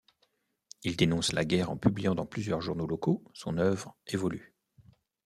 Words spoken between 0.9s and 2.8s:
dénonce la guerre en publiant dans plusieurs